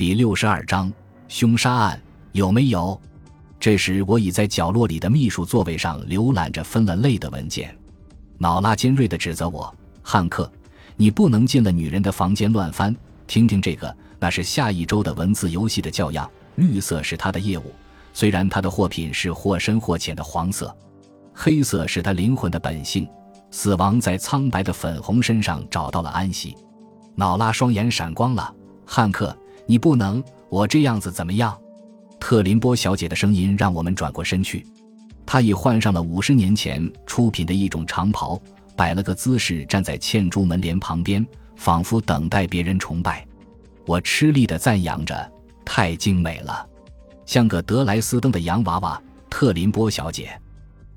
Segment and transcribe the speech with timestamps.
[0.00, 0.90] 第六十二章
[1.28, 2.00] 凶杀案
[2.32, 2.98] 有没有？
[3.58, 7.76] 这时我已在角落里的秘书座位上浏览着分了类的文件。
[8.38, 10.50] 脑拉尖锐地指责我：“汉克，
[10.96, 12.96] 你不能进了女人的房间乱翻。
[13.26, 16.26] 听听这个，那是下一周的文字游戏的教样。
[16.54, 17.70] 绿色是他的业务，
[18.14, 20.74] 虽然他的货品是或深或浅的黄色。
[21.34, 23.06] 黑色是他灵魂的本性。
[23.50, 26.56] 死亡在苍白的粉红身上找到了安息。”
[27.16, 28.50] 脑拉双眼闪光了，
[28.86, 29.36] 汉克。
[29.70, 31.56] 你不能，我这样子怎么样？
[32.18, 34.66] 特林波小姐的声音让我们转过身去。
[35.24, 38.36] 她已换上了五十年前出品的一种长袍，
[38.74, 43.24] 摆了个姿势，站在嵌珠门帘旁边，仿佛等待别人崇拜。
[43.86, 45.32] 我吃力地赞扬着
[45.64, 46.66] ：“太精美了，
[47.24, 49.00] 像个德莱斯登的洋娃娃。”
[49.30, 50.36] 特林波小姐，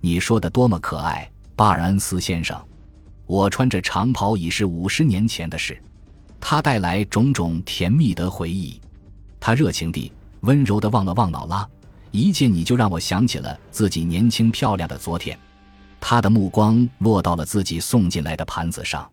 [0.01, 2.59] 你说的多么可爱，巴尔恩斯先生。
[3.27, 5.79] 我穿着长袍已是五十年前的事。
[6.45, 8.77] 他带来种种甜蜜的回忆，
[9.39, 10.11] 他热情地、
[10.41, 11.65] 温柔地望了望劳拉，
[12.11, 15.39] 一见你就让我想起了自己年轻漂亮的昨天。
[16.01, 19.09] 他的目光落到了自己送进来的盘子上，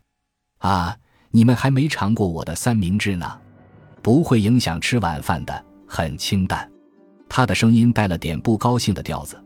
[0.59, 0.95] 啊，
[1.31, 3.39] 你们还没尝过我的三明治呢，
[4.03, 6.69] 不会影响吃晚饭的，很清淡。
[7.29, 9.41] 他的声音带了点不高兴的调子，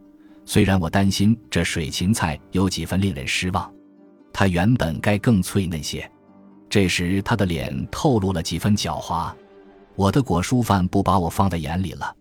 [0.46, 3.70] 虽然我担心这水芹菜有几分令人失望，
[4.32, 6.10] 它原本该更脆嫩些。
[6.74, 9.32] 这时，他的脸透露了几分狡猾。
[9.94, 12.12] 我的果蔬饭不把我放在眼里了，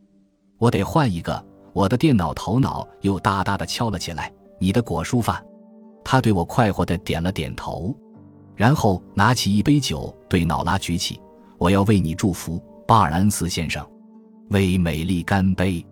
[0.59, 1.43] 我得换一个。
[1.73, 4.31] 我的电脑头脑又大大的敲了起来。
[4.59, 5.43] 你的果蔬饭，
[6.03, 7.97] 他对我快活的点了点头，
[8.55, 11.19] 然后拿起一杯酒，对瑙拉举起。
[11.57, 13.83] 我要为你祝福，巴尔恩斯先生，
[14.51, 15.83] 为美丽干杯。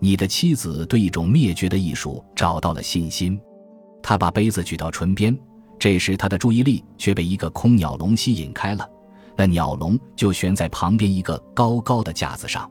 [0.00, 3.40] 你的妻子对一种灭绝的艺术找到了信心。
[4.02, 5.32] 他把杯子举到唇边。
[5.80, 8.88] 这时，他的注意力却被一个空鸟笼吸引开了。
[9.34, 12.70] 那鸟笼就悬在旁边一个高高的架子上。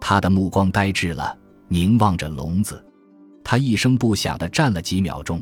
[0.00, 2.84] 他的目光呆滞了，凝望着笼子。
[3.44, 5.40] 他一声不响地站了几秒钟。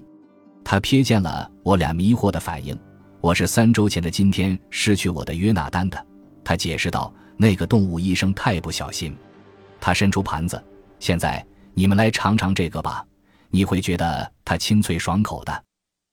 [0.62, 2.78] 他瞥见了我俩迷惑的反应。
[3.22, 6.06] 我是三周前的今天失去我的约纳丹的。
[6.44, 9.16] 他解释道：“那个动物医生太不小心。”
[9.80, 10.62] 他伸出盘子。
[11.00, 13.02] 现在你们来尝尝这个吧，
[13.48, 15.64] 你会觉得它清脆爽口的。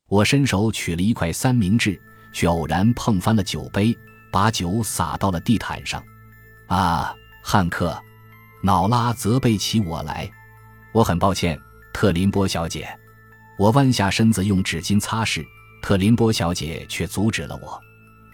[0.07, 1.99] 我伸手取了一块三明治，
[2.31, 3.97] 却偶然碰翻了酒杯，
[4.31, 6.03] 把酒洒到了地毯上。
[6.67, 7.99] 啊，汉克，
[8.61, 10.29] 瑙拉责备起我来。
[10.91, 11.59] 我很抱歉，
[11.91, 12.87] 特林波小姐。
[13.57, 15.43] 我弯下身子用纸巾擦拭，
[15.81, 17.81] 特林波小姐却阻止了我。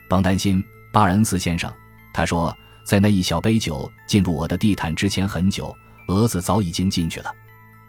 [0.10, 0.62] 甭担心，
[0.92, 1.72] 巴恩斯先生。
[2.14, 5.74] 他说，在那一小杯酒进入我的地毯之前很久，
[6.10, 7.32] 蛾子早已经进去了。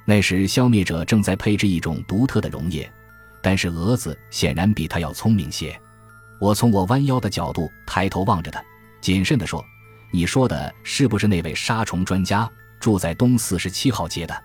[0.04, 2.88] 那时，消灭者正在配置一种独特的溶液。
[3.42, 5.78] 但是蛾子显然比他要聪明些。
[6.40, 8.64] 我从我弯腰的角度抬头望着他，
[9.00, 9.64] 谨慎地说
[10.10, 14.42] ：“你说的是不是那位杀虫专家住在东四十七号街的？”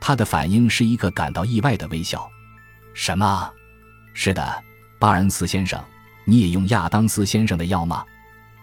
[0.00, 2.28] 他的反应是一个感到意外的微笑。
[2.94, 3.52] “什么？
[4.14, 4.64] 是的，
[4.98, 5.82] 巴恩斯先生，
[6.24, 8.04] 你也用亚当斯先生的药吗？”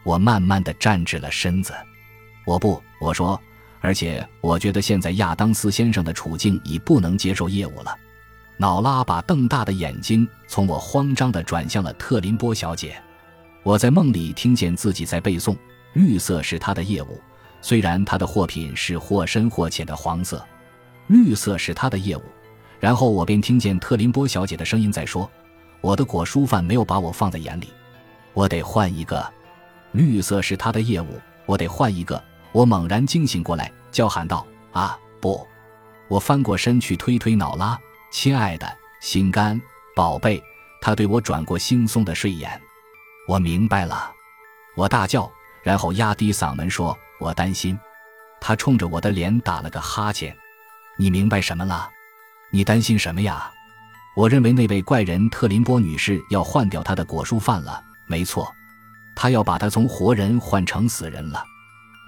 [0.03, 1.73] 我慢慢地站直了身子。
[2.45, 3.39] “我不。”我说
[3.81, 7.95] ，“而且我觉得现在亚当斯先生的处境已不能接受业务了。”
[8.57, 12.99] 瑙拉把瞪大的眼睛从我慌张地转向了特林波小姐。
[13.61, 15.55] 我在梦里听见自己在背诵
[15.93, 17.21] ：“绿色是他的业务，
[17.61, 20.43] 虽然他的货品是或深或浅的黄色。
[21.07, 22.23] 绿色是他的业务。”
[22.79, 25.29] 然后我便听见特林波小姐的声音在说
[25.81, 27.69] ：“我的果蔬饭没有把我放在眼里，
[28.33, 29.23] 我得换一个。
[29.91, 32.21] 绿色是他的业务，我得换一个。”
[32.53, 35.45] 我猛然惊醒过来，叫喊道：“啊，不！”
[36.07, 37.77] 我翻过身去推推瑙拉。
[38.09, 39.59] 亲爱的，心肝
[39.95, 40.41] 宝贝，
[40.81, 42.59] 他对我转过惺忪的睡眼。
[43.27, 44.11] 我明白了，
[44.75, 45.29] 我大叫，
[45.61, 47.77] 然后压低嗓门说：“我担心。”
[48.39, 50.35] 他冲着我的脸打了个哈欠。
[50.97, 51.89] 你明白什么了？
[52.49, 53.51] 你担心什么呀？
[54.15, 57.83] 我认为那位怪人特林波女士要换掉她的果蔬饭了。
[58.07, 58.51] 没错，
[59.15, 61.43] 她要把她从活人换成死人了。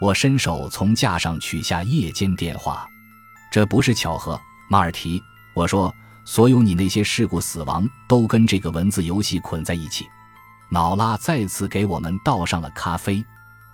[0.01, 2.87] 我伸手从架上取下夜间电话。
[3.51, 5.21] 这不是巧合，马尔提。
[5.53, 5.93] 我说
[6.25, 10.05] ：“所有你那些事故死亡都跟这个文字游戏捆在一起。”
[10.71, 13.23] 瑙拉再次给我们倒上了咖啡。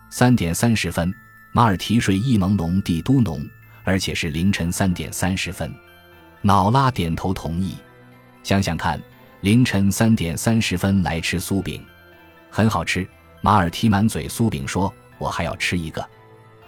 [0.10, 1.14] 三点三十分，
[1.52, 3.46] 马尔提睡意朦胧地嘟哝，
[3.84, 5.74] 而且是凌晨三点三十分。
[6.42, 7.76] 瑙拉点头同意。
[8.44, 9.02] 想想看，
[9.42, 11.86] 凌晨三点三十分来吃酥饼，
[12.50, 13.06] 很好吃。
[13.42, 16.08] 马尔提满嘴酥饼说：“我还要吃一个。”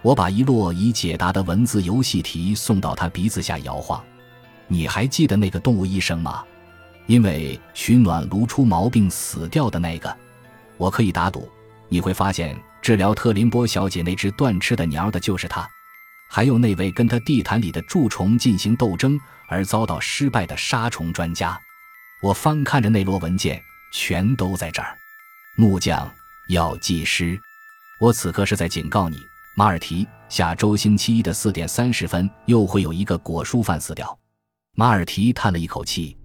[0.03, 4.03] 我把一摞已解答的文字游戏题送到他鼻子下摇晃。
[4.67, 6.43] 你还记得那个动物医生吗？
[7.05, 10.15] 因为取暖炉出毛病死掉的那个，
[10.75, 11.49] 我可以打赌，
[11.87, 15.65] 你会发现治疗特林波小姐那只断翅的鸟的就是他，
[16.29, 19.17] 还有那位跟他地毯里的蛀虫进行斗争
[19.47, 21.57] 而遭到失败的杀虫专家。
[22.21, 23.61] 我翻看着那摞文件，
[23.93, 24.97] 全都在这儿。
[25.55, 26.11] 木匠，
[26.49, 27.39] 药剂师，
[27.99, 29.17] 我此刻是在警告你，
[29.55, 30.05] 马尔提。
[30.27, 34.19] 下周星期一的四点三十分，又会有一个果蔬贩死掉。
[34.79, 36.15] 马尔提叹了一口气：“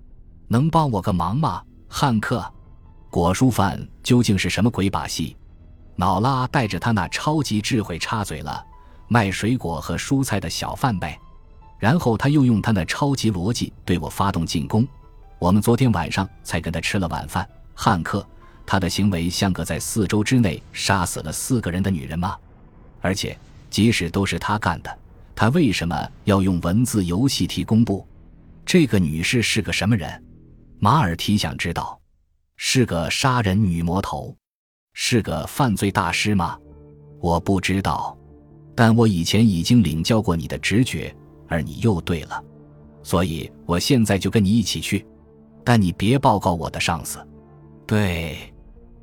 [0.46, 2.44] 能帮我个忙吗，汉克？
[3.08, 5.34] 果蔬贩究竟是什么鬼把戏？”
[5.96, 8.62] 瑙拉带着他那超级智慧插嘴了
[9.08, 11.19] ：“卖水果和蔬菜的小贩呗。”
[11.81, 14.87] 然后他又用他那超级逻辑对我发动进攻
[15.40, 18.22] ：“我们昨天晚上才跟他吃了晚饭，汉克，
[18.66, 22.37] 他的行为像个在四周之内杀死了四个人的女人吗？
[23.00, 23.34] 而且。”
[23.72, 24.98] 即使都是他干的，
[25.34, 28.06] 他为什么要用文字游戏题公布？
[28.64, 30.25] 这个女士是个什么人？
[30.79, 32.00] 马尔提想知道，
[32.56, 34.37] 是个杀人女魔头，
[34.94, 36.59] 是个犯罪大师吗？
[37.20, 38.17] 我不知道，
[38.75, 41.14] 但我以前已经领教过你的直觉，
[41.49, 42.43] 而你又对了，
[43.03, 45.06] 所以我现在就跟你一起去，
[45.65, 47.25] 但你别报告我的上司。
[47.87, 48.37] 对，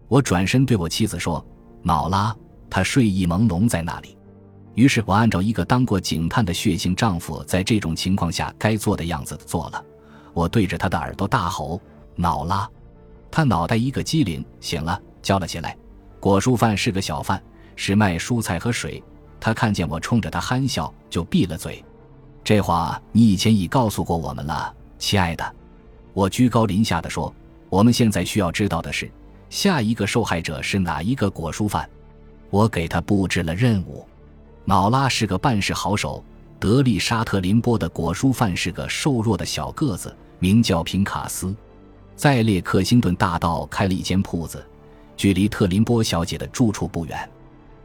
[0.08, 1.46] 我转身对我妻子说
[1.84, 2.36] ：“瑙拉，
[2.70, 4.18] 他睡意朦胧在那里。”
[4.80, 9.86] 于是我按照一个当过警探的血性丈夫在这种情况下该做的样子做了。
[10.34, 11.82] 我对着他的耳朵大吼
[12.16, 12.66] ：“脑拉！”
[13.30, 15.76] 他脑袋一个机灵，醒了，叫了起来。
[16.18, 17.44] 果蔬贩是个小贩，
[17.76, 19.04] 是卖蔬菜和水。
[19.38, 21.84] 他看见我冲着他憨笑，就闭了嘴。
[22.42, 25.56] 这话你以前已告诉过我们了，亲爱的。
[26.14, 27.36] 我居高临下的说
[27.68, 29.12] ：“我们现在需要知道的是，
[29.50, 31.88] 下一个受害者是哪一个果蔬贩。”
[32.50, 34.08] 我给他布置了任务。
[34.66, 36.24] 瑙拉是个办事好手，
[36.60, 41.56] 德利沙特林波的果蔬贩是个瘦弱的小个子，名叫平卡斯，
[42.16, 44.64] 在列克星顿大道开了一间铺子，
[45.18, 47.30] 距离特林波小姐的住处不远。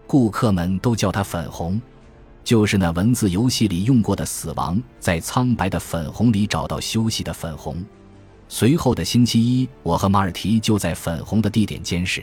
[0.07, 1.81] 顾客们都叫他粉红，
[2.45, 7.83] 就是那文字游戏里用过的“死亡在苍白的粉红里找到休息”的粉红。
[8.47, 12.23] 随后的星期一，我和马尔提就在粉红的地点监视。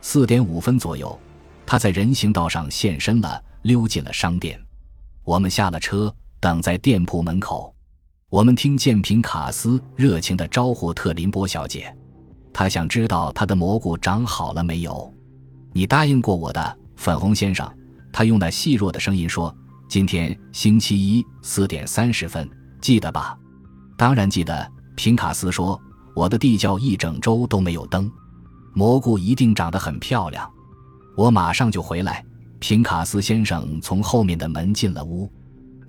[0.00, 1.18] 四点五分左右，
[1.70, 3.44] 他在人行道上现身了。
[3.62, 4.58] 溜进了商店，
[5.24, 7.74] 我们下了车，等在店铺门口。
[8.30, 11.94] 我们听见平卡斯热情地招呼特林波小姐，
[12.54, 15.12] 他想知道她的蘑菇长好了没有。
[15.72, 17.70] 你答应过我的，粉红先生。
[18.10, 19.54] 他用那细弱的声音说
[19.86, 22.48] ：“今天星期一四点三十分，
[22.80, 23.36] 记得吧？”
[23.98, 24.72] 当然记得。
[24.96, 25.78] 平卡斯说
[26.14, 28.10] ：“我的地窖一整周都没有灯，
[28.72, 30.50] 蘑菇一定长得很漂亮。”
[31.18, 32.24] 我马上就回来。
[32.60, 35.28] 平卡斯先生从后面的门进了屋，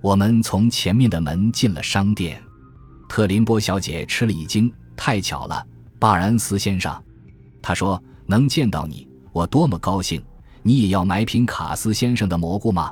[0.02, 2.42] 我们从前面的门进了商店。
[3.08, 5.64] 特林波小姐吃了一惊，太巧了，
[6.00, 7.00] 巴尔恩斯先生，
[7.62, 10.20] 他说能见到你，我多么高兴！
[10.64, 12.92] 你也要买平卡斯先生的蘑菇吗？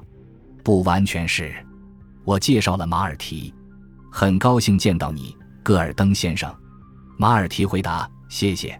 [0.63, 1.51] 不完全是，
[2.23, 3.51] 我介绍了马尔提，
[4.11, 6.55] 很高兴见到你，戈尔登先生。
[7.17, 8.79] 马尔提回答：“谢谢。”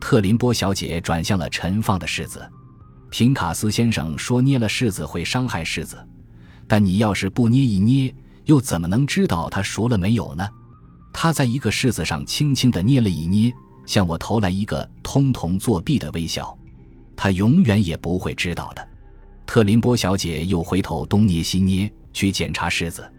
[0.00, 2.44] 特林波小姐转向了陈放的柿子。
[3.10, 5.96] 平卡斯先生说：“捏了柿子会伤害柿子，
[6.66, 8.14] 但你要是不捏一捏，
[8.44, 10.48] 又怎么能知道它熟了没有呢？”
[11.10, 13.52] 他在一个柿子上轻轻地捏了一捏，
[13.86, 16.56] 向我投来一个通同作弊的微笑。
[17.16, 18.88] 他永远也不会知道的。
[19.44, 23.10] 特林波小姐又回头东捏西捏去检查柿子，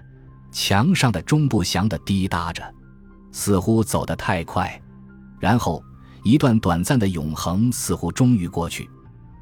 [0.51, 2.63] 墙上的钟不祥的滴答着，
[3.31, 4.81] 似乎走得太快。
[5.39, 5.83] 然后，
[6.23, 8.89] 一段短暂的永恒似乎终于过去。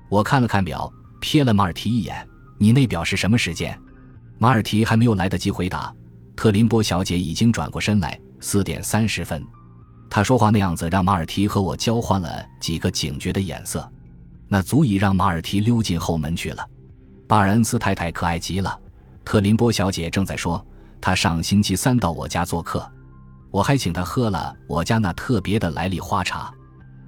[0.10, 2.28] 我看了看表，瞥了马尔提一眼。
[2.58, 3.78] 你那表是什么时间？
[4.40, 5.94] 马尔提还没有来得及回答，
[6.36, 8.20] 特林波小姐已经转过身来。
[8.40, 9.44] 四点三十分。
[10.10, 13.92] 她说话那样子让马尔提和我交换了几个警觉的眼色，
[14.48, 16.66] 那足以让马尔提溜进后门去了。
[17.28, 18.80] 巴尔恩斯太太可爱极了。
[19.26, 20.66] 特林波小姐正在说，
[21.02, 22.90] 她上星期三到我家做客，
[23.52, 26.54] 我还请她喝了我家那特别的来历花茶。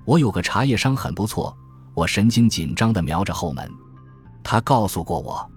[0.03, 1.55] 我有个茶叶商很不错。
[1.99, 3.69] 我神经紧张地瞄着后门，
[4.41, 5.51] 他告诉过我，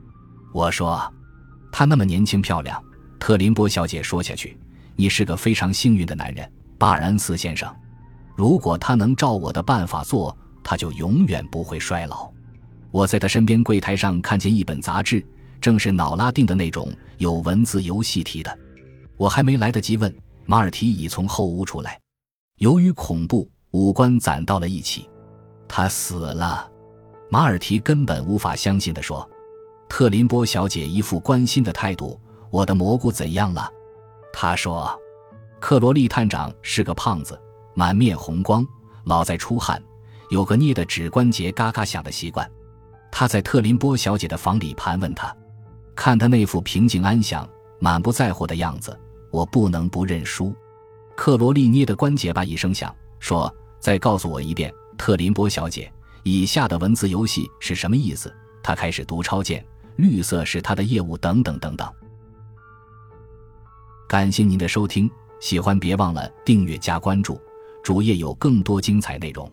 [0.53, 1.01] 我说，
[1.71, 2.83] 她那么年轻漂亮。
[3.21, 4.59] 特林波小姐说下去，
[4.97, 7.73] 你是个非常幸运的男人，巴尔恩斯先生。
[8.35, 12.29] 如果他能照我的办法做，他就永远不会衰老。
[12.91, 15.25] 我在他身边柜台上看见一本杂志，
[15.61, 18.59] 正是脑拉定的那种有文字游戏题的。
[19.17, 20.13] 我还没来得及问，
[20.45, 22.01] 马尔提已从后屋出来，
[22.59, 25.09] 由于恐怖，五官攒到了一起。
[25.75, 26.71] 他死了，
[27.31, 29.27] 马尔提根本无法相信地说。
[29.89, 32.21] 特林波小姐一副关心的态度
[32.53, 33.73] ：“我的蘑菇怎样了？”
[34.35, 34.95] 他说
[35.59, 37.41] ：“克罗利探长是个胖子，
[37.73, 38.63] 满面红光，
[39.05, 39.83] 老在出汗，
[40.29, 42.47] 有个捏的指关节嘎嘎响的习惯。
[43.11, 45.35] 他在特林波小姐的房里盘问他，
[45.97, 47.49] 看他那副平静安详、
[47.81, 48.95] 满不在乎的样子，
[49.31, 50.55] 我不能不认输。
[51.17, 53.51] 克罗利捏的关节吧一声响，说
[53.81, 54.71] ：“再告诉我一遍，
[55.03, 55.93] 特林波小姐，
[56.23, 58.33] 以下的文字游戏是什么意思？”
[58.63, 59.67] 他开始读抄件，
[59.97, 61.93] 绿色是他的业务，等等等等。
[64.09, 67.37] 感谢您的收听，喜欢别忘了订阅加关注，
[67.83, 69.53] 主页有更多精彩内容。